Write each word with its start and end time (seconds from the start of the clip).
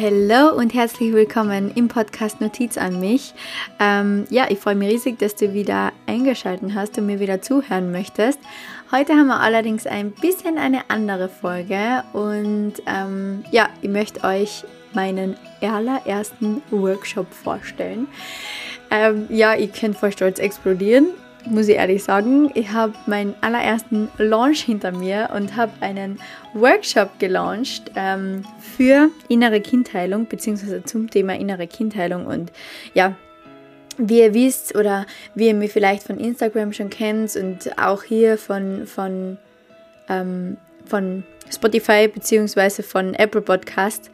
Hallo 0.00 0.54
und 0.56 0.74
herzlich 0.74 1.12
willkommen 1.12 1.72
im 1.74 1.88
Podcast 1.88 2.40
Notiz 2.40 2.78
an 2.78 3.00
mich. 3.00 3.34
Ähm, 3.80 4.26
ja, 4.30 4.46
ich 4.48 4.60
freue 4.60 4.76
mich 4.76 4.92
riesig, 4.92 5.18
dass 5.18 5.34
du 5.34 5.52
wieder 5.54 5.90
eingeschaltet 6.06 6.70
hast 6.72 6.96
und 6.98 7.06
mir 7.06 7.18
wieder 7.18 7.42
zuhören 7.42 7.90
möchtest. 7.90 8.38
Heute 8.92 9.14
haben 9.14 9.26
wir 9.26 9.40
allerdings 9.40 9.88
ein 9.88 10.12
bisschen 10.12 10.56
eine 10.56 10.88
andere 10.88 11.28
Folge 11.28 12.04
und 12.12 12.74
ähm, 12.86 13.44
ja, 13.50 13.70
ich 13.82 13.88
möchte 13.88 14.22
euch 14.22 14.62
meinen 14.94 15.36
allerersten 15.60 16.62
Workshop 16.70 17.34
vorstellen. 17.34 18.06
Ähm, 18.92 19.26
ja, 19.30 19.54
ihr 19.54 19.66
könnt 19.66 19.96
vor 19.96 20.12
Stolz 20.12 20.38
explodieren 20.38 21.08
muss 21.50 21.68
ich 21.68 21.76
ehrlich 21.76 22.02
sagen. 22.02 22.50
Ich 22.54 22.70
habe 22.72 22.94
meinen 23.06 23.34
allerersten 23.40 24.08
Launch 24.18 24.60
hinter 24.60 24.92
mir 24.92 25.30
und 25.34 25.56
habe 25.56 25.72
einen 25.80 26.18
Workshop 26.54 27.18
gelauncht 27.18 27.90
ähm, 27.96 28.44
für 28.60 29.10
innere 29.28 29.60
Kindheilung, 29.60 30.26
beziehungsweise 30.26 30.82
zum 30.84 31.10
Thema 31.10 31.34
innere 31.34 31.66
Kindheilung. 31.66 32.26
Und 32.26 32.52
ja, 32.94 33.16
wie 33.98 34.20
ihr 34.20 34.34
wisst 34.34 34.76
oder 34.76 35.06
wie 35.34 35.48
ihr 35.48 35.54
mich 35.54 35.72
vielleicht 35.72 36.04
von 36.04 36.18
Instagram 36.18 36.72
schon 36.72 36.90
kennt 36.90 37.34
und 37.36 37.78
auch 37.78 38.02
hier 38.02 38.38
von, 38.38 38.86
von, 38.86 39.38
ähm, 40.08 40.56
von 40.86 41.24
Spotify 41.50 42.08
beziehungsweise 42.08 42.82
von 42.82 43.14
Apple 43.14 43.42
Podcast, 43.42 44.10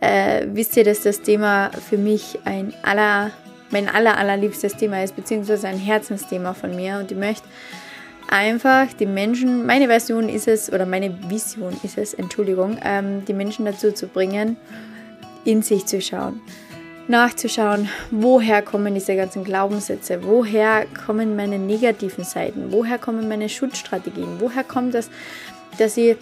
äh, 0.00 0.46
wisst 0.52 0.76
ihr, 0.76 0.84
dass 0.84 1.02
das 1.02 1.22
Thema 1.22 1.70
für 1.70 1.98
mich 1.98 2.38
ein 2.44 2.72
aller 2.82 3.32
mein 3.70 3.88
aller, 3.88 4.16
allerliebstes 4.16 4.76
Thema 4.76 5.02
ist, 5.02 5.16
beziehungsweise 5.16 5.68
ein 5.68 5.78
Herzensthema 5.78 6.54
von 6.54 6.74
mir. 6.74 6.98
Und 6.98 7.10
ich 7.10 7.18
möchte 7.18 7.46
einfach 8.28 8.92
die 8.92 9.06
Menschen, 9.06 9.66
meine 9.66 9.86
Version 9.86 10.28
ist 10.28 10.48
es, 10.48 10.72
oder 10.72 10.86
meine 10.86 11.14
Vision 11.30 11.76
ist 11.82 11.98
es, 11.98 12.14
Entschuldigung, 12.14 12.78
ähm, 12.84 13.24
die 13.24 13.34
Menschen 13.34 13.64
dazu 13.64 13.92
zu 13.92 14.06
bringen, 14.06 14.56
in 15.44 15.62
sich 15.62 15.86
zu 15.86 16.00
schauen. 16.00 16.40
Nachzuschauen, 17.08 17.88
woher 18.10 18.62
kommen 18.62 18.94
diese 18.94 19.14
ganzen 19.14 19.44
Glaubenssätze, 19.44 20.24
woher 20.24 20.86
kommen 21.06 21.36
meine 21.36 21.56
negativen 21.56 22.24
Seiten, 22.24 22.72
woher 22.72 22.98
kommen 22.98 23.28
meine 23.28 23.48
Schutzstrategien, 23.48 24.40
woher 24.40 24.64
kommt 24.64 24.94
das, 24.94 25.08
dass 25.78 25.96
ich 25.96 26.16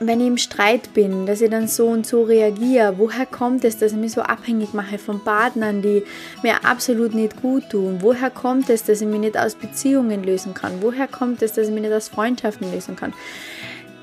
wenn 0.00 0.20
ich 0.20 0.26
im 0.26 0.36
Streit 0.36 0.92
bin, 0.94 1.26
dass 1.26 1.40
ich 1.40 1.50
dann 1.50 1.68
so 1.68 1.86
und 1.86 2.06
so 2.06 2.22
reagiere, 2.22 2.98
woher 2.98 3.26
kommt 3.26 3.64
es, 3.64 3.78
dass 3.78 3.92
ich 3.92 3.98
mich 3.98 4.12
so 4.12 4.20
abhängig 4.20 4.74
mache 4.74 4.98
von 4.98 5.22
Partnern, 5.24 5.80
die 5.80 6.02
mir 6.42 6.64
absolut 6.64 7.14
nicht 7.14 7.40
gut 7.40 7.70
tun? 7.70 7.98
Woher 8.00 8.30
kommt 8.30 8.68
es, 8.68 8.84
dass 8.84 9.00
ich 9.00 9.06
mich 9.06 9.20
nicht 9.20 9.38
aus 9.38 9.54
Beziehungen 9.54 10.22
lösen 10.22 10.54
kann? 10.54 10.82
Woher 10.82 11.08
kommt 11.08 11.42
es, 11.42 11.54
dass 11.54 11.68
ich 11.68 11.72
mich 11.72 11.82
nicht 11.82 11.94
aus 11.94 12.08
Freundschaften 12.08 12.70
lösen 12.70 12.96
kann? 12.96 13.14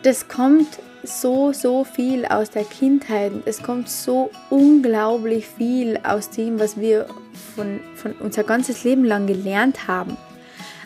Das 0.02 0.28
kommt 0.28 0.80
so, 1.04 1.54
so 1.54 1.84
viel 1.84 2.26
aus 2.26 2.50
der 2.50 2.64
Kindheit. 2.64 3.32
Es 3.46 3.62
kommt 3.62 3.90
so 3.90 4.32
unglaublich 4.50 5.48
viel 5.48 6.00
aus 6.04 6.30
dem, 6.30 6.60
was 6.60 6.80
wir 6.80 7.06
von, 7.56 7.80
von 7.96 8.14
unser 8.20 8.44
ganzes 8.44 8.84
Leben 8.84 9.04
lang 9.04 9.28
gelernt 9.28 9.88
haben 9.88 10.18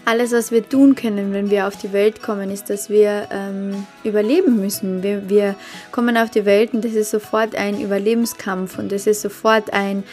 alles, 0.08 0.32
was 0.32 0.52
wir 0.52 0.68
tun 0.68 0.96
können, 0.96 1.34
wenn 1.34 1.50
wir 1.50 1.68
auf 1.68 1.76
die 1.76 1.92
Welt 1.92 2.22
kommen, 2.22 2.50
ist, 2.50 2.70
dass 2.70 2.90
wir 2.90 3.28
ähm, 3.30 3.86
überleben 4.06 4.56
müssen. 4.56 5.04
Wir, 5.04 5.30
wir, 5.30 5.56
kommen 5.92 6.16
auf 6.16 6.30
die 6.30 6.46
Welt 6.46 6.74
und 6.74 6.86
das 6.86 6.94
ist 6.94 7.12
sofort 7.12 7.56
ein 7.56 7.82
Überlebenskampf 7.82 8.80
und 8.80 8.90
das 8.94 9.06
ist 9.06 9.22
sofort 9.22 9.74
ein, 9.74 10.06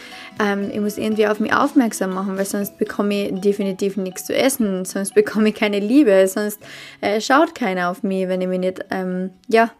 ähm, 0.43 0.69
ich 0.69 0.81
muss 0.81 0.97
irgendwie 0.97 1.27
auf 1.27 1.39
mich 1.39 1.53
aufmerksam 1.53 2.13
machen, 2.13 2.37
weil 2.37 2.45
sonst 2.45 2.77
bekomme 2.77 3.29
ich 3.29 3.39
definitiv 3.39 3.95
nichts 3.95 4.25
zu 4.25 4.35
essen, 4.35 4.83
sonst 4.83 5.13
bekomme 5.15 5.49
ich 5.49 5.55
keine 5.55 5.79
Liebe, 5.79 6.27
sonst 6.27 6.59
äh, 6.99 7.21
schaut 7.21 7.55
keiner 7.55 7.89
auf 7.89 8.03
mich, 8.03 8.27
wenn 8.27 8.41
ich 8.41 8.49
mich 8.49 8.59
nicht, 8.59 8.85
ähm, 8.91 9.29
ja, 9.47 9.71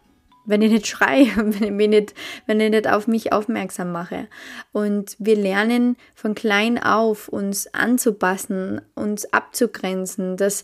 wenn 0.46 0.62
ich 0.62 0.72
nicht 0.72 0.88
schreie, 0.88 1.28
wenn 1.36 1.64
ich, 1.64 1.72
mich 1.72 1.90
nicht, 1.90 2.14
wenn 2.46 2.60
ich 2.60 2.70
nicht 2.70 2.90
auf 2.90 3.08
mich 3.08 3.34
aufmerksam 3.34 3.92
mache. 3.92 4.28
Und 4.72 5.16
wir 5.20 5.36
lernen 5.36 5.98
von 6.14 6.36
klein 6.36 6.82
auf, 6.82 7.28
uns 7.28 7.74
anzupassen, 7.74 8.82
uns 8.96 9.32
abzugrenzen, 9.34 10.38
dass 10.38 10.64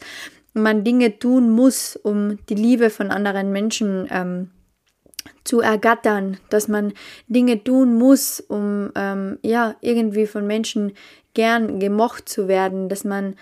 man 0.53 0.84
Dinge 0.84 1.18
tun 1.18 1.50
muss, 1.50 1.96
um 1.96 2.38
die 2.47 2.56
Liebe 2.56 2.90
von 2.90 3.09
anderen 3.09 3.52
Menschen 3.52 4.08
ähm, 4.12 4.52
zu 5.44 5.62
ergattern, 5.62 6.38
dass 6.50 6.68
man 6.68 6.94
Dinge 7.28 7.64
tun 7.64 7.97
muss, 7.97 8.40
um 8.40 8.91
ähm, 8.96 9.40
ja 9.44 9.75
irgendwie 9.81 10.28
von 10.28 10.46
Menschen 10.46 10.94
gern 11.34 11.80
gemocht 11.80 12.28
zu 12.28 12.47
werden, 12.47 12.90
dass 12.90 13.03
man 13.03 13.36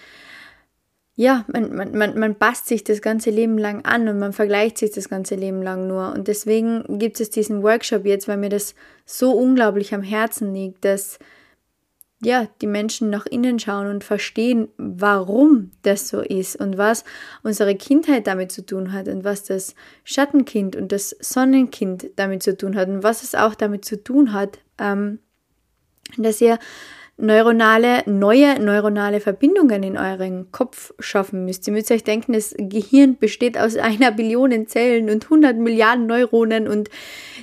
ja, 1.19 1.43
man, 1.51 1.75
man, 1.75 1.97
man, 1.97 2.17
man 2.17 2.35
passt 2.35 2.67
sich 2.67 2.85
das 2.85 3.01
ganze 3.01 3.29
Leben 3.29 3.57
lang 3.57 3.83
an 3.83 4.07
und 4.07 4.19
man 4.19 4.31
vergleicht 4.31 4.77
sich 4.77 4.91
das 4.91 5.09
ganze 5.09 5.35
Leben 5.35 5.61
lang 5.61 5.85
nur. 5.85 6.13
Und 6.13 6.29
deswegen 6.29 6.97
gibt 6.97 7.19
es 7.19 7.29
diesen 7.29 7.61
Workshop 7.61 8.05
jetzt, 8.05 8.29
weil 8.29 8.37
mir 8.37 8.47
das 8.47 8.73
so 9.05 9.33
unglaublich 9.33 9.93
am 9.93 10.01
Herzen 10.01 10.53
liegt, 10.53 10.85
dass 10.85 11.19
ja, 12.23 12.47
die 12.61 12.67
Menschen 12.67 13.09
nach 13.09 13.25
innen 13.25 13.59
schauen 13.59 13.87
und 13.87 14.05
verstehen, 14.05 14.69
warum 14.77 15.71
das 15.81 16.07
so 16.07 16.21
ist 16.21 16.55
und 16.55 16.77
was 16.77 17.03
unsere 17.43 17.75
Kindheit 17.75 18.25
damit 18.25 18.53
zu 18.53 18.65
tun 18.65 18.93
hat 18.93 19.09
und 19.09 19.25
was 19.25 19.43
das 19.43 19.75
Schattenkind 20.05 20.77
und 20.77 20.93
das 20.93 21.09
Sonnenkind 21.19 22.11
damit 22.15 22.43
zu 22.43 22.55
tun 22.55 22.77
hat 22.77 22.87
und 22.87 23.03
was 23.03 23.23
es 23.23 23.35
auch 23.35 23.55
damit 23.55 23.83
zu 23.83 24.01
tun 24.01 24.31
hat, 24.31 24.59
ähm, 24.77 25.19
dass 26.15 26.39
ihr 26.39 26.59
neuronale, 27.19 28.03
neue 28.05 28.59
neuronale 28.59 29.19
Verbindungen 29.19 29.83
in 29.83 29.97
euren 29.97 30.51
Kopf 30.51 30.93
schaffen 30.99 31.45
müsst. 31.45 31.67
Ihr 31.67 31.73
müsst 31.73 31.91
euch 31.91 32.03
denken, 32.03 32.33
das 32.33 32.55
Gehirn 32.57 33.17
besteht 33.17 33.57
aus 33.57 33.75
einer 33.77 34.11
Billion 34.11 34.67
Zellen 34.67 35.09
und 35.09 35.25
100 35.25 35.57
Milliarden 35.57 36.07
Neuronen 36.07 36.67
und 36.67 36.89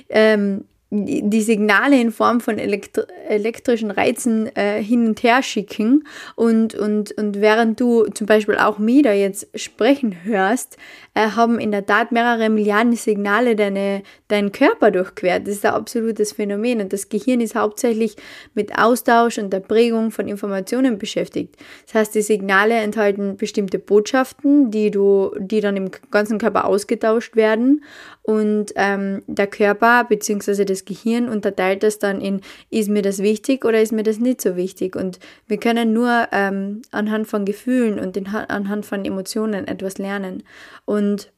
ähm, 0.09 0.65
die 0.89 1.41
Signale 1.41 1.99
in 1.99 2.11
Form 2.11 2.39
von 2.39 2.57
elektri 2.57 3.03
elektrischen 3.27 3.91
Reizen 3.91 4.55
äh, 4.55 4.81
hin 4.81 5.05
und 5.05 5.21
her 5.21 5.43
schicken 5.43 6.07
und, 6.35 6.75
und, 6.75 7.11
und 7.17 7.41
während 7.41 7.77
du 7.81 8.05
zum 8.05 8.25
Beispiel 8.25 8.55
auch 8.55 8.77
mich 8.79 9.03
jetzt 9.03 9.47
sprechen 9.53 10.23
hörst, 10.23 10.77
äh, 11.13 11.31
haben 11.31 11.59
in 11.59 11.71
der 11.71 11.85
Tat 11.85 12.13
mehrere 12.13 12.49
Milliarden 12.49 12.95
Signale 12.95 13.57
deine, 13.57 14.01
deinen 14.29 14.53
Körper 14.53 14.91
durchquert. 14.91 15.45
Das 15.45 15.55
ist 15.55 15.65
ein 15.65 15.73
absolutes 15.73 16.31
Phänomen 16.31 16.79
und 16.79 16.93
das 16.93 17.09
Gehirn 17.09 17.41
ist 17.41 17.55
hauptsächlich 17.55 18.15
mit 18.53 18.79
Austausch 18.79 19.37
und 19.39 19.51
der 19.51 19.59
Prägung 19.59 20.11
von 20.11 20.27
Informationen 20.27 20.97
beschäftigt. 20.97 21.57
Das 21.85 21.95
heißt, 21.95 22.15
die 22.15 22.21
Signale 22.21 22.75
enthalten 22.75 23.35
bestimmte 23.35 23.77
Botschaften, 23.77 24.71
die, 24.71 24.89
du, 24.89 25.31
die 25.37 25.59
dann 25.59 25.75
im 25.75 25.91
ganzen 26.11 26.37
Körper 26.37 26.65
ausgetauscht 26.65 27.35
werden 27.35 27.83
und 28.21 28.73
ähm, 28.75 29.23
der 29.25 29.47
Körper 29.47 30.03
bzw. 30.03 30.65
das 30.65 30.76
Gehirn 30.85 31.29
unterteilt 31.29 31.83
das 31.83 31.99
dann 31.99 32.21
in, 32.21 32.41
ist 32.69 32.89
mir 32.89 33.01
das 33.01 33.19
wichtig 33.19 33.65
oder 33.65 33.81
ist 33.81 33.91
mir 33.91 34.03
das 34.03 34.19
nicht 34.19 34.41
so 34.41 34.55
wichtig. 34.55 34.95
Und 34.95 35.19
wir 35.47 35.57
können 35.57 35.93
nur 35.93 36.27
ähm, 36.31 36.81
anhand 36.91 37.27
von 37.27 37.45
Gefühlen 37.45 37.99
und 37.99 38.17
in, 38.17 38.27
anhand 38.27 38.85
von 38.85 39.05
Emotionen 39.05 39.67
etwas 39.67 39.97
lernen. 39.97 40.43
Und 40.85 41.31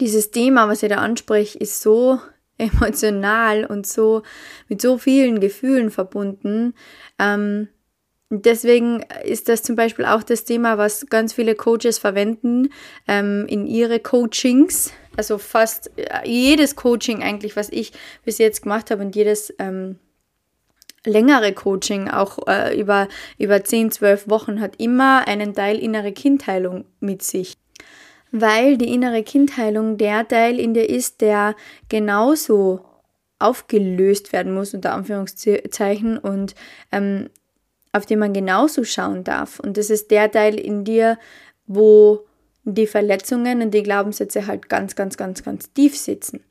dieses 0.00 0.30
Thema, 0.30 0.68
was 0.68 0.82
ihr 0.82 0.88
da 0.88 0.96
anspricht, 0.96 1.56
ist 1.56 1.82
so 1.82 2.20
emotional 2.58 3.64
und 3.64 3.86
so 3.86 4.22
mit 4.68 4.80
so 4.80 4.98
vielen 4.98 5.40
Gefühlen 5.40 5.90
verbunden. 5.90 6.74
Ähm, 7.18 7.68
Deswegen 8.30 9.02
ist 9.24 9.48
das 9.48 9.62
zum 9.62 9.74
Beispiel 9.74 10.04
auch 10.04 10.22
das 10.22 10.44
Thema, 10.44 10.76
was 10.76 11.06
ganz 11.06 11.32
viele 11.32 11.54
Coaches 11.54 11.98
verwenden 11.98 12.70
ähm, 13.06 13.46
in 13.48 13.66
ihre 13.66 14.00
Coachings. 14.00 14.92
Also 15.16 15.38
fast 15.38 15.90
äh, 15.96 16.28
jedes 16.28 16.76
Coaching 16.76 17.22
eigentlich, 17.22 17.56
was 17.56 17.70
ich 17.70 17.92
bis 18.24 18.36
jetzt 18.36 18.62
gemacht 18.62 18.90
habe 18.90 19.02
und 19.02 19.16
jedes 19.16 19.54
ähm, 19.58 19.98
längere 21.04 21.54
Coaching, 21.54 22.08
auch 22.08 22.38
äh, 22.46 22.78
über, 22.78 23.08
über 23.38 23.64
10, 23.64 23.92
12 23.92 24.28
Wochen, 24.28 24.60
hat 24.60 24.76
immer 24.76 25.26
einen 25.26 25.54
Teil 25.54 25.78
innere 25.78 26.12
Kindheilung 26.12 26.84
mit 27.00 27.22
sich. 27.22 27.54
Weil 28.30 28.76
die 28.76 28.92
innere 28.92 29.22
Kindheilung 29.22 29.96
der 29.96 30.28
Teil 30.28 30.60
in 30.60 30.74
dir 30.74 30.88
ist, 30.88 31.22
der 31.22 31.56
genauso 31.88 32.84
aufgelöst 33.38 34.32
werden 34.32 34.52
muss, 34.52 34.74
unter 34.74 34.92
Anführungszeichen, 34.92 36.18
und 36.18 36.54
ähm, 36.92 37.30
auf 37.92 38.06
den 38.06 38.18
man 38.18 38.32
genauso 38.32 38.84
schauen 38.84 39.24
darf. 39.24 39.60
Und 39.60 39.76
das 39.76 39.90
ist 39.90 40.10
der 40.10 40.30
Teil 40.30 40.58
in 40.58 40.84
dir, 40.84 41.18
wo 41.66 42.24
die 42.64 42.86
Verletzungen 42.86 43.62
und 43.62 43.72
die 43.72 43.82
Glaubenssätze 43.82 44.46
halt 44.46 44.68
ganz, 44.68 44.94
ganz, 44.94 45.16
ganz, 45.16 45.42
ganz 45.42 45.72
tief 45.72 45.96
sitzen. 45.96 46.44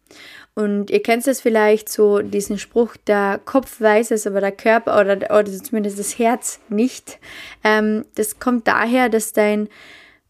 Und 0.56 0.90
ihr 0.90 1.04
kennt 1.04 1.28
es 1.28 1.42
vielleicht 1.42 1.90
so, 1.90 2.20
diesen 2.20 2.58
Spruch, 2.58 2.96
der 3.06 3.40
Kopf 3.46 3.80
weiß 3.80 4.12
es, 4.12 4.26
aber 4.26 4.42
der 4.42 4.52
Körper 4.52 5.00
oder, 5.00 5.16
oder 5.16 5.46
zumindest 5.46 6.00
das 6.00 6.18
Herz 6.18 6.60
nicht. 6.70 7.20
Ähm, 7.64 8.06
das 8.16 8.40
kommt 8.40 8.68
daher, 8.68 9.10
dass 9.10 9.34
dein 9.34 9.70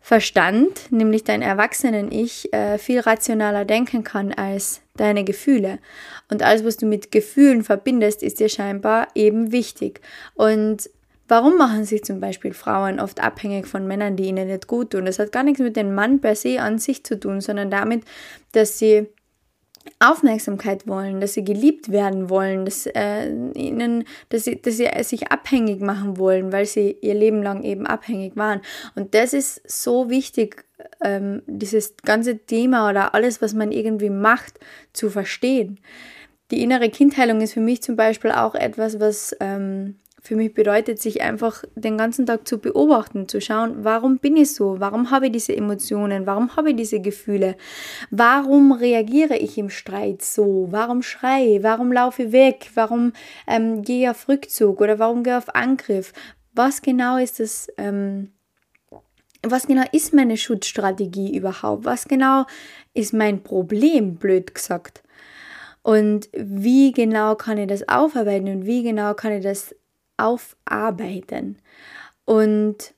Verstand, 0.01 0.91
nämlich 0.91 1.23
dein 1.23 1.41
Erwachsenen-Ich, 1.41 2.53
äh, 2.53 2.77
viel 2.77 2.99
rationaler 2.99 3.65
denken 3.65 4.03
kann 4.03 4.33
als 4.33 4.81
deine 4.95 5.23
Gefühle. 5.23 5.79
Und 6.29 6.43
alles, 6.43 6.65
was 6.65 6.77
du 6.77 6.85
mit 6.85 7.11
Gefühlen 7.11 7.63
verbindest, 7.63 8.23
ist 8.23 8.39
dir 8.39 8.49
scheinbar 8.49 9.07
eben 9.15 9.51
wichtig. 9.51 10.01
Und 10.33 10.89
Warum 11.27 11.57
machen 11.57 11.83
sich 11.83 12.03
zum 12.03 12.19
Beispiel 12.19 12.53
Frauen 12.53 12.99
oft 12.99 13.21
abhängig 13.21 13.67
von 13.67 13.85
Männern, 13.85 14.15
die 14.15 14.25
ihnen 14.25 14.47
nicht 14.47 14.67
gut 14.67 14.91
tun? 14.91 15.05
Das 15.05 15.19
hat 15.19 15.31
gar 15.31 15.43
nichts 15.43 15.59
mit 15.59 15.75
dem 15.75 15.93
Mann 15.93 16.21
per 16.21 16.35
se 16.35 16.61
an 16.61 16.79
sich 16.79 17.03
zu 17.03 17.19
tun, 17.19 17.41
sondern 17.41 17.69
damit, 17.69 18.03
dass 18.53 18.79
sie 18.79 19.07
Aufmerksamkeit 19.99 20.87
wollen, 20.87 21.21
dass 21.21 21.33
sie 21.33 21.43
geliebt 21.43 21.91
werden 21.91 22.29
wollen, 22.29 22.65
dass, 22.65 22.85
äh, 22.87 23.29
ihnen, 23.53 24.05
dass, 24.29 24.43
sie, 24.43 24.61
dass 24.61 24.77
sie 24.77 24.89
sich 25.03 25.31
abhängig 25.31 25.81
machen 25.81 26.17
wollen, 26.17 26.51
weil 26.51 26.65
sie 26.65 26.97
ihr 27.01 27.13
Leben 27.13 27.41
lang 27.41 27.63
eben 27.63 27.87
abhängig 27.87 28.35
waren. 28.35 28.61
Und 28.95 29.15
das 29.15 29.33
ist 29.33 29.61
so 29.69 30.09
wichtig, 30.09 30.65
ähm, 31.01 31.41
dieses 31.47 31.95
ganze 31.97 32.37
Thema 32.37 32.89
oder 32.89 33.13
alles, 33.13 33.41
was 33.41 33.53
man 33.53 33.71
irgendwie 33.71 34.09
macht, 34.09 34.59
zu 34.93 35.09
verstehen. 35.09 35.79
Die 36.51 36.63
innere 36.63 36.89
Kindheilung 36.89 37.41
ist 37.41 37.53
für 37.53 37.61
mich 37.61 37.81
zum 37.81 37.95
Beispiel 37.95 38.31
auch 38.31 38.55
etwas, 38.55 38.99
was 38.99 39.35
ähm, 39.39 39.95
für 40.27 40.35
mich 40.35 40.53
bedeutet, 40.53 41.01
sich 41.01 41.21
einfach 41.21 41.63
den 41.75 41.97
ganzen 41.97 42.25
Tag 42.25 42.45
zu 42.45 42.57
beobachten, 42.57 43.29
zu 43.29 43.39
schauen, 43.39 43.85
warum 43.85 44.17
bin 44.17 44.35
ich 44.35 44.53
so, 44.53 44.77
warum 44.81 45.09
habe 45.09 45.27
ich 45.27 45.31
diese 45.31 45.55
Emotionen, 45.55 46.25
warum 46.25 46.57
habe 46.57 46.71
ich 46.71 46.75
diese 46.75 46.99
Gefühle, 46.99 47.55
warum 48.11 48.73
reagiere 48.73 49.37
ich 49.37 49.57
im 49.57 49.69
Streit 49.69 50.21
so, 50.21 50.67
warum 50.69 51.01
schreie, 51.01 51.63
warum 51.63 51.93
laufe 51.93 52.23
ich 52.23 52.31
weg, 52.33 52.71
warum 52.73 53.13
ähm, 53.47 53.83
gehe 53.83 54.03
ich 54.03 54.09
auf 54.09 54.27
Rückzug 54.27 54.81
oder 54.81 54.99
warum 54.99 55.23
gehe 55.23 55.31
ich 55.31 55.37
auf 55.37 55.55
Angriff, 55.55 56.11
was 56.53 56.81
genau 56.81 57.15
ist 57.15 57.39
das, 57.39 57.69
ähm, 57.77 58.33
was 59.43 59.65
genau 59.65 59.85
ist 59.93 60.13
meine 60.13 60.35
Schutzstrategie 60.35 61.37
überhaupt, 61.37 61.85
was 61.85 62.05
genau 62.05 62.43
ist 62.93 63.13
mein 63.13 63.43
Problem, 63.43 64.15
blöd 64.15 64.53
gesagt. 64.53 65.03
Und 65.83 66.27
wie 66.35 66.91
genau 66.91 67.35
kann 67.35 67.57
ich 67.57 67.67
das 67.67 67.87
aufarbeiten 67.87 68.49
und 68.49 68.65
wie 68.65 68.83
genau 68.83 69.13
kann 69.13 69.31
ich 69.31 69.43
das 69.43 69.73
aufarbeiten. 70.17 71.57
Und 72.25 72.93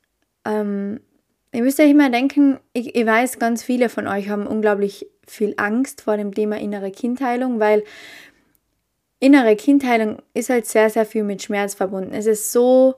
ähm, 0.45 0.99
ihr 1.51 1.61
müsst 1.61 1.79
euch 1.79 1.91
immer 1.91 2.09
denken, 2.09 2.59
ich, 2.73 2.95
ich 2.95 3.05
weiß, 3.05 3.39
ganz 3.39 3.63
viele 3.63 3.89
von 3.89 4.07
euch 4.07 4.29
haben 4.29 4.47
unglaublich 4.47 5.07
viel 5.27 5.53
Angst 5.57 6.01
vor 6.01 6.17
dem 6.17 6.33
Thema 6.33 6.57
innere 6.59 6.91
Kindheilung, 6.91 7.59
weil 7.59 7.83
innere 9.19 9.55
Kindheilung 9.55 10.17
ist 10.33 10.49
halt 10.49 10.65
sehr, 10.65 10.89
sehr 10.89 11.05
viel 11.05 11.23
mit 11.23 11.43
Schmerz 11.43 11.75
verbunden. 11.75 12.13
Es 12.13 12.25
ist 12.25 12.51
so 12.51 12.95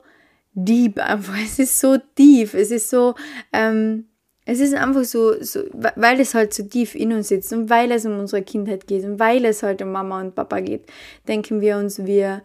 deep 0.54 0.98
einfach, 0.98 1.36
es 1.44 1.58
ist 1.58 1.78
so 1.78 1.98
tief, 2.14 2.54
es 2.54 2.70
ist 2.70 2.90
so, 2.90 3.14
ähm, 3.52 4.06
es 4.44 4.58
ist 4.58 4.74
einfach 4.74 5.04
so, 5.04 5.40
so, 5.40 5.60
weil 5.72 6.18
es 6.18 6.34
halt 6.34 6.52
so 6.52 6.64
tief 6.64 6.94
in 6.96 7.12
uns 7.12 7.28
sitzt 7.28 7.52
und 7.52 7.70
weil 7.70 7.92
es 7.92 8.04
um 8.04 8.18
unsere 8.18 8.42
Kindheit 8.42 8.88
geht 8.88 9.04
und 9.04 9.20
weil 9.20 9.44
es 9.44 9.62
halt 9.62 9.82
um 9.82 9.92
Mama 9.92 10.20
und 10.20 10.34
Papa 10.34 10.60
geht, 10.60 10.86
denken 11.28 11.60
wir 11.60 11.76
uns, 11.76 12.04
wir 12.04 12.42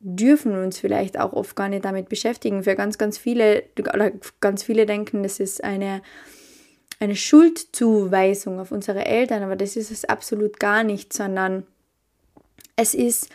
dürfen 0.00 0.56
uns 0.56 0.78
vielleicht 0.78 1.18
auch 1.18 1.32
oft 1.32 1.56
gar 1.56 1.68
nicht 1.68 1.84
damit 1.84 2.08
beschäftigen. 2.08 2.62
Für 2.62 2.74
ganz, 2.74 2.98
ganz 2.98 3.18
viele, 3.18 3.64
oder 3.78 4.12
ganz 4.40 4.62
viele 4.62 4.86
denken, 4.86 5.22
das 5.22 5.40
ist 5.40 5.64
eine, 5.64 6.02
eine 7.00 7.16
Schuldzuweisung 7.16 8.60
auf 8.60 8.72
unsere 8.72 9.06
Eltern, 9.06 9.42
aber 9.42 9.56
das 9.56 9.76
ist 9.76 9.90
es 9.90 10.04
absolut 10.04 10.60
gar 10.60 10.84
nicht, 10.84 11.12
sondern 11.12 11.66
es 12.76 12.94
ist 12.94 13.30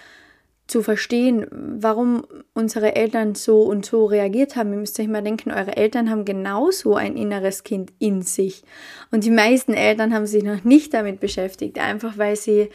zu 0.68 0.84
verstehen, 0.84 1.48
warum 1.52 2.26
unsere 2.54 2.96
Eltern 2.96 3.36
so 3.36 3.64
und 3.64 3.86
so 3.86 4.06
reagiert 4.06 4.56
haben. 4.56 4.72
Ihr 4.72 4.80
müsst 4.80 5.00
euch 5.00 5.08
mal 5.08 5.22
denken, 5.22 5.52
eure 5.52 5.76
Eltern 5.76 6.10
haben 6.10 6.24
genauso 6.24 6.96
ein 6.96 7.18
inneres 7.18 7.64
Kind 7.64 7.92
in 8.00 8.22
sich. 8.22 8.64
Und 9.12 9.26
die 9.26 9.32
meisten 9.32 9.74
Eltern 9.74 10.14
haben 10.14 10.26
sich 10.28 10.44
noch 10.44 10.64
nicht 10.64 10.94
damit 10.94 11.20
beschäftigt, 11.20 11.78
einfach 11.78 12.18
weil 12.18 12.38
sie 12.38 12.70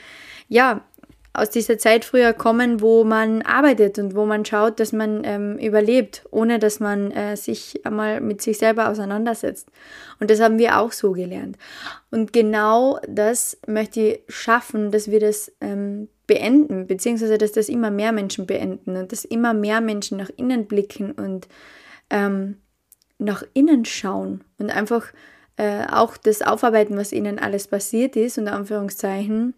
ja 0.48 0.84
aus 1.36 1.50
dieser 1.50 1.78
Zeit 1.78 2.04
früher 2.04 2.32
kommen, 2.32 2.80
wo 2.80 3.04
man 3.04 3.42
arbeitet 3.42 3.98
und 3.98 4.14
wo 4.14 4.26
man 4.26 4.44
schaut, 4.44 4.80
dass 4.80 4.92
man 4.92 5.22
ähm, 5.24 5.58
überlebt, 5.58 6.24
ohne 6.30 6.58
dass 6.58 6.80
man 6.80 7.10
äh, 7.10 7.36
sich 7.36 7.84
einmal 7.84 8.20
mit 8.20 8.42
sich 8.42 8.58
selber 8.58 8.88
auseinandersetzt. 8.88 9.68
Und 10.18 10.30
das 10.30 10.40
haben 10.40 10.58
wir 10.58 10.78
auch 10.78 10.92
so 10.92 11.12
gelernt. 11.12 11.56
Und 12.10 12.32
genau 12.32 12.98
das 13.08 13.58
möchte 13.66 14.00
ich 14.00 14.20
schaffen, 14.28 14.90
dass 14.90 15.10
wir 15.10 15.20
das 15.20 15.52
ähm, 15.60 16.08
beenden, 16.26 16.86
beziehungsweise 16.86 17.38
dass 17.38 17.52
das 17.52 17.68
immer 17.68 17.90
mehr 17.90 18.12
Menschen 18.12 18.46
beenden 18.46 18.96
und 18.96 19.12
dass 19.12 19.24
immer 19.24 19.54
mehr 19.54 19.80
Menschen 19.80 20.18
nach 20.18 20.30
innen 20.36 20.66
blicken 20.66 21.12
und 21.12 21.48
ähm, 22.10 22.56
nach 23.18 23.42
innen 23.54 23.84
schauen 23.84 24.44
und 24.58 24.70
einfach 24.70 25.06
äh, 25.56 25.86
auch 25.90 26.16
das 26.16 26.42
aufarbeiten, 26.42 26.96
was 26.96 27.12
ihnen 27.12 27.38
alles 27.38 27.68
passiert 27.68 28.16
ist, 28.16 28.38
unter 28.38 28.52
Anführungszeichen, 28.52 29.54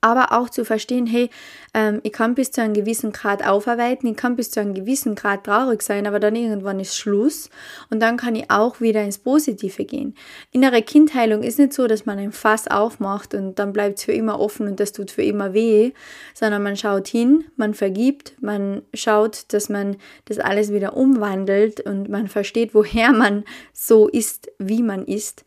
aber 0.00 0.32
auch 0.32 0.48
zu 0.48 0.64
verstehen, 0.64 1.06
hey, 1.06 1.30
ähm, 1.74 2.00
ich 2.02 2.12
kann 2.12 2.34
bis 2.34 2.50
zu 2.50 2.62
einem 2.62 2.74
gewissen 2.74 3.12
Grad 3.12 3.46
aufarbeiten, 3.46 4.06
ich 4.06 4.16
kann 4.16 4.36
bis 4.36 4.50
zu 4.50 4.60
einem 4.60 4.74
gewissen 4.74 5.14
Grad 5.14 5.44
traurig 5.44 5.82
sein, 5.82 6.06
aber 6.06 6.20
dann 6.20 6.36
irgendwann 6.36 6.80
ist 6.80 6.96
Schluss 6.96 7.50
und 7.90 8.00
dann 8.00 8.16
kann 8.16 8.34
ich 8.34 8.50
auch 8.50 8.80
wieder 8.80 9.02
ins 9.02 9.18
Positive 9.18 9.84
gehen. 9.84 10.14
Innere 10.52 10.82
Kindheilung 10.82 11.42
ist 11.42 11.58
nicht 11.58 11.72
so, 11.72 11.86
dass 11.86 12.06
man 12.06 12.18
ein 12.18 12.32
Fass 12.32 12.68
aufmacht 12.68 13.34
und 13.34 13.58
dann 13.58 13.72
bleibt 13.72 13.98
es 13.98 14.04
für 14.04 14.12
immer 14.12 14.40
offen 14.40 14.68
und 14.68 14.80
das 14.80 14.92
tut 14.92 15.10
für 15.10 15.22
immer 15.22 15.52
weh, 15.54 15.92
sondern 16.34 16.62
man 16.62 16.76
schaut 16.76 17.08
hin, 17.08 17.44
man 17.56 17.74
vergibt, 17.74 18.34
man 18.40 18.82
schaut, 18.94 19.52
dass 19.52 19.68
man 19.68 19.96
das 20.26 20.38
alles 20.38 20.72
wieder 20.72 20.96
umwandelt 20.96 21.80
und 21.80 22.08
man 22.08 22.28
versteht, 22.28 22.74
woher 22.74 23.12
man 23.12 23.44
so 23.72 24.08
ist, 24.08 24.50
wie 24.58 24.82
man 24.82 25.04
ist 25.04 25.44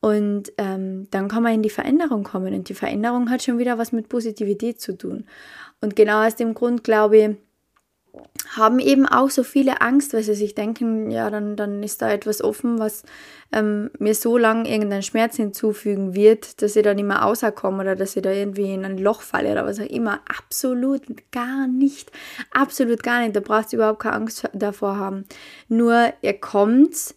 und 0.00 0.52
ähm, 0.56 1.08
dann 1.10 1.28
kann 1.28 1.42
man 1.42 1.54
in 1.54 1.62
die 1.62 1.70
Veränderung 1.70 2.24
kommen. 2.24 2.54
Und 2.54 2.68
die 2.68 2.74
Veränderung 2.74 3.30
hat 3.30 3.42
schon 3.42 3.58
wieder 3.58 3.78
was 3.78 3.92
mit 3.92 4.08
Positivität 4.08 4.80
zu 4.80 4.96
tun. 4.96 5.26
Und 5.80 5.94
genau 5.94 6.26
aus 6.26 6.36
dem 6.36 6.54
Grund, 6.54 6.84
glaube 6.84 7.18
ich, 7.18 7.36
haben 8.56 8.80
eben 8.80 9.06
auch 9.06 9.30
so 9.30 9.44
viele 9.44 9.80
Angst, 9.80 10.12
weil 10.14 10.22
sie 10.22 10.34
sich 10.34 10.54
denken, 10.54 11.10
ja, 11.10 11.30
dann, 11.30 11.54
dann 11.54 11.82
ist 11.82 12.02
da 12.02 12.10
etwas 12.10 12.42
offen, 12.42 12.78
was 12.78 13.04
ähm, 13.52 13.90
mir 13.98 14.14
so 14.14 14.36
lange 14.36 14.68
irgendeinen 14.68 15.02
Schmerz 15.02 15.36
hinzufügen 15.36 16.14
wird, 16.14 16.60
dass 16.62 16.74
ich 16.74 16.82
da 16.82 16.94
nicht 16.94 17.04
mehr 17.04 17.18
rauskomme 17.18 17.82
oder 17.82 17.94
dass 17.94 18.16
ich 18.16 18.22
da 18.22 18.32
irgendwie 18.32 18.74
in 18.74 18.84
ein 18.84 18.98
Loch 18.98 19.22
falle 19.22 19.52
oder 19.52 19.66
was 19.66 19.78
auch 19.78 19.86
immer. 19.86 20.20
Absolut 20.26 21.02
gar 21.30 21.68
nicht. 21.68 22.10
Absolut 22.50 23.02
gar 23.02 23.20
nicht. 23.20 23.36
Da 23.36 23.40
braucht 23.40 23.72
ihr 23.72 23.78
überhaupt 23.78 24.00
keine 24.00 24.16
Angst 24.16 24.48
davor 24.52 24.96
haben. 24.96 25.24
Nur 25.68 26.12
ihr 26.22 26.34
kommt 26.34 27.14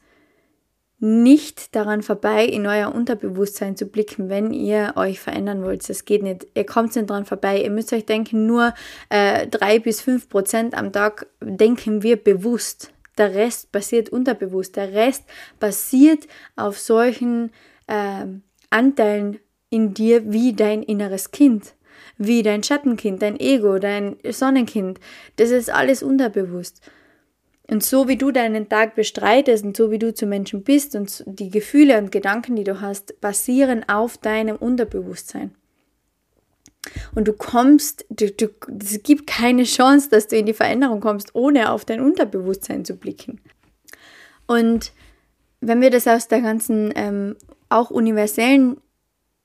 nicht 1.04 1.76
daran 1.76 2.02
vorbei, 2.02 2.46
in 2.46 2.66
euer 2.66 2.96
Unterbewusstsein 2.96 3.76
zu 3.76 3.88
blicken, 3.88 4.30
wenn 4.30 4.54
ihr 4.54 4.94
euch 4.96 5.20
verändern 5.20 5.62
wollt. 5.62 5.90
Das 5.90 6.06
geht 6.06 6.24
nicht. 6.24 6.48
Ihr 6.56 6.66
kommt 6.66 6.96
nicht 6.96 7.10
daran 7.10 7.26
vorbei. 7.26 7.62
Ihr 7.62 7.72
müsst 7.72 7.92
euch 7.92 8.06
denken, 8.06 8.46
nur 8.46 8.74
äh, 9.10 9.46
drei 9.48 9.80
bis 9.80 10.00
fünf 10.00 10.30
Prozent 10.30 10.74
am 10.74 10.94
Tag 10.94 11.28
denken 11.42 12.04
wir 12.04 12.16
bewusst. 12.16 12.94
Der 13.18 13.34
Rest 13.36 13.74
passiert 13.74 14.12
unterbewusst. 14.12 14.78
Der 14.78 14.94
Rest 14.94 15.26
basiert 15.60 16.26
auf 16.56 16.80
solchen 16.80 17.52
äh, 17.88 18.26
Anteilen 18.70 19.40
in 19.70 19.94
dir 19.94 20.32
wie 20.32 20.54
dein 20.54 20.84
inneres 20.84 21.32
Kind, 21.32 21.74
wie 22.18 22.44
dein 22.44 22.64
Schattenkind, 22.64 23.22
dein 23.22 23.38
Ego, 23.42 23.78
dein 23.78 24.16
Sonnenkind. 24.24 25.02
Das 25.36 25.52
ist 25.52 25.70
alles 25.70 26.02
unterbewusst. 26.02 26.82
Und 27.70 27.84
so 27.84 28.08
wie 28.08 28.18
du 28.18 28.32
deinen 28.32 28.68
Tag 28.68 28.96
bestreitest 28.96 29.64
und 29.64 29.78
so 29.78 29.90
wie 29.90 30.00
du 30.00 30.14
zu 30.14 30.26
Menschen 30.26 30.64
bist 30.64 30.96
und 30.96 31.24
die 31.26 31.50
Gefühle 31.50 31.98
und 31.98 32.12
Gedanken, 32.12 32.56
die 32.56 32.66
du 32.66 32.82
hast, 32.82 33.20
basieren 33.22 33.88
auf 33.88 34.18
deinem 34.18 34.58
Unterbewusstsein. 34.58 35.56
Und 37.16 37.28
du 37.28 37.34
kommst, 37.34 38.06
du, 38.10 38.30
du, 38.30 38.50
es 38.82 39.02
gibt 39.04 39.28
keine 39.28 39.64
Chance, 39.64 40.10
dass 40.10 40.28
du 40.28 40.36
in 40.36 40.46
die 40.46 40.54
Veränderung 40.54 41.00
kommst, 41.00 41.34
ohne 41.34 41.72
auf 41.72 41.86
dein 41.86 42.02
Unterbewusstsein 42.02 42.84
zu 42.84 42.98
blicken. 42.98 43.40
Und 44.48 44.92
wenn 45.62 45.80
wir 45.80 45.90
das 45.90 46.08
aus 46.08 46.28
der 46.28 46.42
ganzen, 46.42 46.92
ähm, 46.96 47.38
auch 47.70 47.90
universellen 47.90 48.78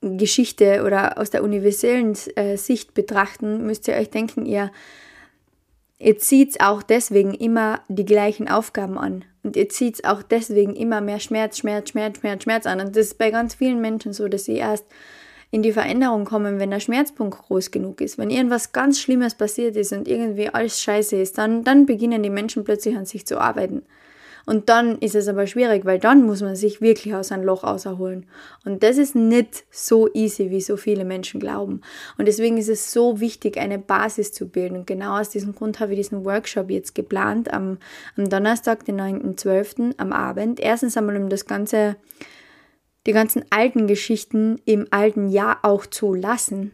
Geschichte 0.00 0.84
oder 0.84 1.18
aus 1.18 1.30
der 1.30 1.42
universellen 1.42 2.16
äh, 2.36 2.56
Sicht 2.56 2.94
betrachten, 2.94 3.66
müsst 3.66 3.88
ihr 3.88 3.94
euch 3.94 4.10
denken, 4.10 4.44
ihr 4.46 4.70
Ihr 5.98 6.18
zieht 6.18 6.60
auch 6.60 6.82
deswegen 6.82 7.34
immer 7.34 7.80
die 7.88 8.04
gleichen 8.04 8.48
Aufgaben 8.48 8.98
an. 8.98 9.24
Und 9.42 9.56
ihr 9.56 9.68
zieht 9.68 10.04
auch 10.04 10.22
deswegen 10.22 10.76
immer 10.76 11.00
mehr 11.00 11.18
Schmerz, 11.18 11.58
Schmerz, 11.58 11.90
Schmerz, 11.90 12.18
Schmerz, 12.18 12.42
Schmerz 12.44 12.66
an. 12.66 12.80
Und 12.80 12.96
das 12.96 13.06
ist 13.06 13.18
bei 13.18 13.30
ganz 13.30 13.54
vielen 13.54 13.80
Menschen 13.80 14.12
so, 14.12 14.28
dass 14.28 14.44
sie 14.44 14.56
erst 14.56 14.84
in 15.50 15.62
die 15.62 15.72
Veränderung 15.72 16.24
kommen, 16.24 16.60
wenn 16.60 16.70
der 16.70 16.80
Schmerzpunkt 16.80 17.38
groß 17.38 17.70
genug 17.70 18.00
ist. 18.00 18.18
Wenn 18.18 18.30
irgendwas 18.30 18.72
ganz 18.72 19.00
Schlimmes 19.00 19.34
passiert 19.34 19.76
ist 19.76 19.92
und 19.92 20.06
irgendwie 20.06 20.50
alles 20.50 20.80
scheiße 20.80 21.16
ist, 21.16 21.38
dann, 21.38 21.64
dann 21.64 21.86
beginnen 21.86 22.22
die 22.22 22.30
Menschen 22.30 22.64
plötzlich 22.64 22.96
an 22.96 23.06
sich 23.06 23.26
zu 23.26 23.40
arbeiten. 23.40 23.82
Und 24.48 24.70
dann 24.70 24.96
ist 25.00 25.14
es 25.14 25.28
aber 25.28 25.46
schwierig, 25.46 25.84
weil 25.84 25.98
dann 25.98 26.24
muss 26.24 26.40
man 26.40 26.56
sich 26.56 26.80
wirklich 26.80 27.14
aus 27.14 27.32
einem 27.32 27.44
Loch 27.44 27.64
auserholen. 27.64 28.24
Und 28.64 28.82
das 28.82 28.96
ist 28.96 29.14
nicht 29.14 29.64
so 29.70 30.08
easy, 30.14 30.48
wie 30.48 30.62
so 30.62 30.78
viele 30.78 31.04
Menschen 31.04 31.38
glauben. 31.38 31.82
Und 32.16 32.26
deswegen 32.26 32.56
ist 32.56 32.70
es 32.70 32.90
so 32.90 33.20
wichtig, 33.20 33.58
eine 33.58 33.78
Basis 33.78 34.32
zu 34.32 34.48
bilden. 34.48 34.78
Und 34.78 34.86
genau 34.86 35.20
aus 35.20 35.28
diesem 35.28 35.54
Grund 35.54 35.80
habe 35.80 35.92
ich 35.92 35.98
diesen 35.98 36.24
Workshop 36.24 36.70
jetzt 36.70 36.94
geplant 36.94 37.52
am, 37.52 37.76
am 38.16 38.30
Donnerstag, 38.30 38.86
den 38.86 38.98
9.12. 38.98 39.96
am 39.98 40.14
Abend. 40.14 40.60
Erstens 40.60 40.96
einmal, 40.96 41.18
um 41.18 41.28
das 41.28 41.44
Ganze, 41.44 41.96
die 43.06 43.12
ganzen 43.12 43.44
alten 43.50 43.86
Geschichten 43.86 44.62
im 44.64 44.86
alten 44.90 45.28
Jahr 45.28 45.58
auch 45.60 45.84
zu 45.84 46.14
lassen. 46.14 46.72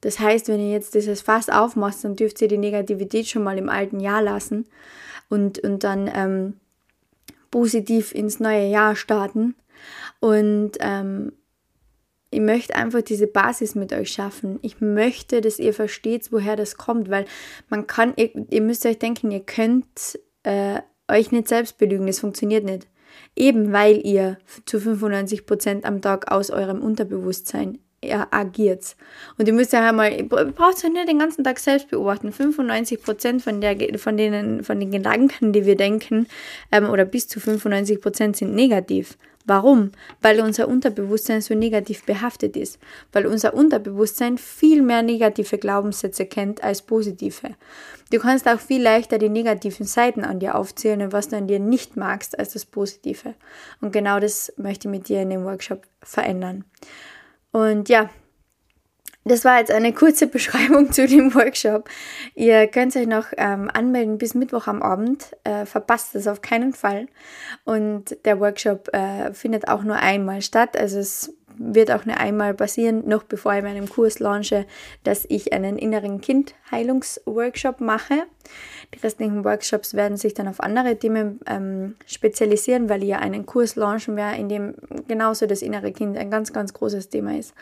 Das 0.00 0.20
heißt, 0.20 0.46
wenn 0.46 0.60
ihr 0.60 0.70
jetzt 0.70 0.94
dieses 0.94 1.22
Fass 1.22 1.48
aufmacht, 1.48 2.04
dann 2.04 2.14
dürft 2.14 2.40
ihr 2.40 2.46
die 2.46 2.56
Negativität 2.56 3.26
schon 3.26 3.42
mal 3.42 3.58
im 3.58 3.68
alten 3.68 3.98
Jahr 3.98 4.22
lassen 4.22 4.66
und, 5.28 5.58
und 5.58 5.82
dann 5.82 6.08
ähm, 6.14 6.54
positiv 7.56 8.14
ins 8.14 8.38
neue 8.38 8.66
Jahr 8.66 8.96
starten. 8.96 9.54
Und 10.20 10.72
ähm, 10.80 11.32
ich 12.30 12.40
möchte 12.40 12.74
einfach 12.74 13.00
diese 13.00 13.26
Basis 13.26 13.74
mit 13.74 13.94
euch 13.94 14.12
schaffen. 14.12 14.58
Ich 14.60 14.82
möchte, 14.82 15.40
dass 15.40 15.58
ihr 15.58 15.72
versteht, 15.72 16.30
woher 16.32 16.54
das 16.54 16.76
kommt, 16.76 17.08
weil 17.08 17.24
man 17.70 17.86
kann, 17.86 18.12
ihr, 18.16 18.30
ihr 18.50 18.60
müsst 18.60 18.84
euch 18.84 18.98
denken, 18.98 19.30
ihr 19.30 19.40
könnt 19.40 20.18
äh, 20.42 20.82
euch 21.08 21.32
nicht 21.32 21.48
selbst 21.48 21.78
belügen, 21.78 22.06
das 22.06 22.18
funktioniert 22.18 22.64
nicht. 22.64 22.88
Eben 23.34 23.72
weil 23.72 24.06
ihr 24.06 24.36
zu 24.66 24.76
95% 24.76 25.84
am 25.84 26.02
Tag 26.02 26.30
aus 26.30 26.50
eurem 26.50 26.82
Unterbewusstsein 26.82 27.78
agiert. 28.12 28.96
Und 29.38 29.46
ihr 29.48 29.54
müsst 29.54 29.72
ja 29.72 29.88
einmal, 29.88 30.12
ihr 30.12 30.28
braucht 30.28 30.82
ja 30.82 30.88
nicht 30.88 31.08
den 31.08 31.18
ganzen 31.18 31.44
Tag 31.44 31.58
selbst 31.58 31.88
beobachten. 31.90 32.30
95% 32.30 33.40
von, 33.40 33.60
der, 33.60 33.76
von, 33.98 34.16
denen, 34.16 34.64
von 34.64 34.80
den 34.80 34.90
Gedanken, 34.90 35.52
die 35.52 35.66
wir 35.66 35.76
denken, 35.76 36.26
ähm, 36.72 36.88
oder 36.88 37.04
bis 37.04 37.28
zu 37.28 37.40
95% 37.40 38.36
sind 38.36 38.54
negativ. 38.54 39.16
Warum? 39.48 39.92
Weil 40.20 40.40
unser 40.40 40.66
Unterbewusstsein 40.66 41.40
so 41.40 41.54
negativ 41.54 42.04
behaftet 42.04 42.56
ist. 42.56 42.80
Weil 43.12 43.26
unser 43.26 43.54
Unterbewusstsein 43.54 44.38
viel 44.38 44.82
mehr 44.82 45.02
negative 45.02 45.56
Glaubenssätze 45.56 46.26
kennt 46.26 46.64
als 46.64 46.82
positive. 46.82 47.54
Du 48.10 48.18
kannst 48.18 48.48
auch 48.48 48.58
viel 48.58 48.82
leichter 48.82 49.18
die 49.18 49.28
negativen 49.28 49.86
Seiten 49.86 50.24
an 50.24 50.40
dir 50.40 50.56
aufzählen 50.56 51.00
und 51.00 51.12
was 51.12 51.28
du 51.28 51.36
an 51.36 51.46
dir 51.46 51.60
nicht 51.60 51.96
magst 51.96 52.36
als 52.36 52.54
das 52.54 52.64
Positive. 52.64 53.34
Und 53.80 53.92
genau 53.92 54.18
das 54.18 54.52
möchte 54.56 54.88
ich 54.88 54.92
mit 54.92 55.08
dir 55.08 55.22
in 55.22 55.30
dem 55.30 55.44
Workshop 55.44 55.82
verändern. 56.02 56.64
Und 57.56 57.88
ja, 57.88 58.10
das 59.24 59.46
war 59.46 59.58
jetzt 59.58 59.70
eine 59.70 59.94
kurze 59.94 60.26
Beschreibung 60.26 60.92
zu 60.92 61.06
dem 61.06 61.34
Workshop. 61.34 61.88
Ihr 62.34 62.66
könnt 62.66 62.94
euch 62.94 63.06
noch 63.06 63.28
ähm, 63.38 63.70
anmelden 63.72 64.18
bis 64.18 64.34
Mittwoch 64.34 64.66
am 64.66 64.82
Abend. 64.82 65.34
Äh, 65.42 65.64
verpasst 65.64 66.14
das 66.14 66.26
auf 66.26 66.42
keinen 66.42 66.74
Fall. 66.74 67.06
Und 67.64 68.14
der 68.26 68.40
Workshop 68.40 68.92
äh, 68.92 69.32
findet 69.32 69.68
auch 69.68 69.84
nur 69.84 69.96
einmal 69.96 70.42
statt. 70.42 70.76
Also 70.76 70.98
es 70.98 71.32
wird 71.58 71.90
auch 71.90 72.04
nur 72.04 72.16
einmal 72.18 72.54
passieren, 72.54 73.06
noch 73.06 73.22
bevor 73.22 73.54
ich 73.54 73.62
meinen 73.62 73.88
Kurs 73.88 74.18
launche, 74.18 74.66
dass 75.04 75.24
ich 75.28 75.52
einen 75.52 75.78
inneren 75.78 76.20
Kind-Heilungsworkshop 76.20 77.80
mache. 77.80 78.24
Die 78.94 78.98
restlichen 79.00 79.44
Workshops 79.44 79.94
werden 79.94 80.16
sich 80.16 80.34
dann 80.34 80.48
auf 80.48 80.60
andere 80.60 80.96
Themen 80.96 81.40
ähm, 81.46 81.96
spezialisieren, 82.06 82.88
weil 82.88 83.02
ich 83.02 83.10
ja 83.10 83.18
einen 83.18 83.46
Kurs 83.46 83.76
launchen 83.76 84.16
werde, 84.16 84.38
in 84.38 84.48
dem 84.48 84.74
genauso 85.08 85.46
das 85.46 85.62
innere 85.62 85.92
Kind 85.92 86.16
ein 86.16 86.30
ganz, 86.30 86.52
ganz 86.52 86.72
großes 86.72 87.08
Thema 87.08 87.36
ist. 87.38 87.54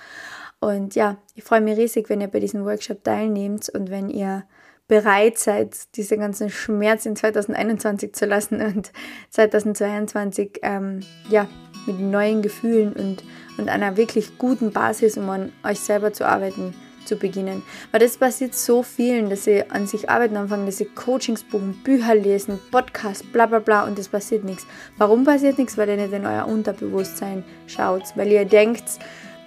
Und 0.61 0.95
ja, 0.95 1.19
ich 1.35 1.45
freue 1.45 1.61
mich 1.61 1.77
riesig, 1.77 2.09
wenn 2.09 2.21
ihr 2.21 2.29
bei 2.29 2.41
diesem 2.41 2.65
Workshop 2.65 3.05
teilnehmt 3.05 3.69
und 3.69 3.91
wenn 3.91 4.09
ihr 4.09 4.45
bereit 4.89 5.39
seid, 5.39 5.77
diese 5.97 6.19
ganzen 6.19 6.51
Schmerz 6.51 7.07
in 7.07 7.17
2021 7.17 8.15
zu 8.15 8.27
lassen 8.27 8.61
und 8.61 8.93
2022 9.31 10.61
ähm, 10.63 11.01
ja, 11.29 11.49
mit 11.87 12.01
neuen 12.01 12.43
Gefühlen 12.43 12.93
und, 12.93 13.25
und 13.59 13.69
einer 13.69 13.97
wirklich 13.97 14.39
guten 14.39 14.73
Basis, 14.73 15.17
um 15.17 15.29
an 15.31 15.53
euch 15.63 15.81
selber 15.81 16.13
zu 16.13 16.27
arbeiten, 16.27 16.75
zu 17.05 17.17
beginnen. 17.17 17.63
Weil 17.91 18.01
das 18.01 18.17
passiert 18.17 18.55
so 18.55 18.83
vielen, 18.83 19.31
dass 19.31 19.45
sie 19.45 19.71
an 19.71 19.87
sich 19.87 20.09
arbeiten 20.09 20.37
anfangen, 20.37 20.67
dass 20.67 20.79
sie 20.79 20.87
Coachings 20.87 21.43
buchen, 21.45 21.81
Bücher 21.85 22.15
lesen, 22.15 22.59
Podcasts, 22.71 23.23
bla 23.23 23.47
bla 23.47 23.59
bla 23.59 23.85
und 23.85 23.99
es 23.99 24.09
passiert 24.09 24.45
nichts. 24.45 24.67
Warum 24.97 25.25
passiert 25.25 25.59
nichts? 25.59 25.77
Weil 25.77 25.91
ihr 25.91 25.97
nicht 25.97 26.13
in 26.13 26.27
euer 26.27 26.47
Unterbewusstsein 26.47 27.45
schaut, 27.67 28.03
weil 28.17 28.29
ihr 28.29 28.45
denkt, 28.45 28.85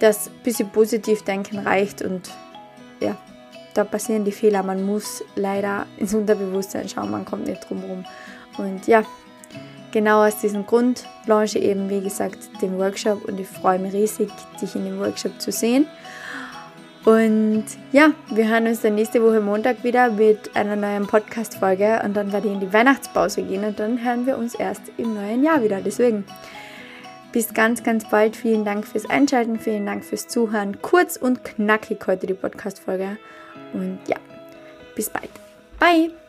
dass 0.00 0.28
ein 0.28 0.42
bisschen 0.44 0.70
positiv 0.70 1.22
denken 1.22 1.58
reicht 1.58 2.02
und 2.02 2.30
ja, 3.00 3.16
da 3.74 3.84
passieren 3.84 4.24
die 4.24 4.32
Fehler. 4.32 4.62
Man 4.62 4.84
muss 4.84 5.24
leider 5.34 5.86
ins 5.96 6.14
Unterbewusstsein 6.14 6.88
schauen, 6.88 7.10
man 7.10 7.24
kommt 7.24 7.46
nicht 7.46 7.68
drum 7.68 7.80
herum. 7.80 8.04
Und 8.56 8.86
ja, 8.86 9.04
genau 9.92 10.26
aus 10.26 10.38
diesem 10.38 10.66
Grund 10.66 11.04
launche 11.26 11.58
eben, 11.58 11.90
wie 11.90 12.00
gesagt, 12.00 12.38
den 12.62 12.78
Workshop 12.78 13.24
und 13.24 13.38
ich 13.38 13.48
freue 13.48 13.78
mich 13.78 13.92
riesig, 13.92 14.30
dich 14.60 14.74
in 14.74 14.84
dem 14.84 14.98
Workshop 14.98 15.40
zu 15.40 15.52
sehen. 15.52 15.86
Und 17.04 17.64
ja, 17.92 18.10
wir 18.30 18.48
hören 18.48 18.66
uns 18.66 18.82
dann 18.82 18.94
nächste 18.94 19.22
Woche 19.22 19.40
Montag 19.40 19.82
wieder 19.82 20.10
mit 20.10 20.54
einer 20.54 20.76
neuen 20.76 21.06
Podcast-Folge 21.06 22.02
und 22.04 22.14
dann 22.14 22.32
werde 22.32 22.48
ich 22.48 22.54
in 22.54 22.60
die 22.60 22.72
Weihnachtspause 22.72 23.42
gehen 23.42 23.64
und 23.64 23.78
dann 23.78 24.04
hören 24.04 24.26
wir 24.26 24.36
uns 24.36 24.54
erst 24.54 24.82
im 24.98 25.14
neuen 25.14 25.42
Jahr 25.42 25.62
wieder. 25.62 25.80
Deswegen 25.80 26.24
bis 27.32 27.54
ganz, 27.54 27.82
ganz 27.82 28.08
bald. 28.08 28.36
Vielen 28.36 28.64
Dank 28.64 28.86
fürs 28.86 29.08
Einschalten, 29.08 29.58
vielen 29.58 29.86
Dank 29.86 30.04
fürs 30.04 30.28
Zuhören. 30.28 30.82
Kurz 30.82 31.16
und 31.16 31.44
knackig 31.44 32.06
heute 32.06 32.26
die 32.26 32.34
Podcast-Folge. 32.34 33.16
Und 33.72 34.00
ja, 34.06 34.16
bis 34.94 35.08
bald. 35.08 35.30
Bye! 35.78 36.27